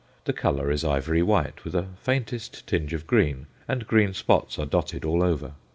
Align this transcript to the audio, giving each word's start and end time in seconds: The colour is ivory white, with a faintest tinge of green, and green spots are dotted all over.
The 0.25 0.33
colour 0.33 0.71
is 0.71 0.83
ivory 0.83 1.21
white, 1.21 1.63
with 1.63 1.75
a 1.75 1.89
faintest 2.01 2.65
tinge 2.65 2.91
of 2.95 3.05
green, 3.05 3.45
and 3.67 3.85
green 3.85 4.15
spots 4.15 4.57
are 4.57 4.65
dotted 4.65 5.05
all 5.05 5.21
over. 5.21 5.51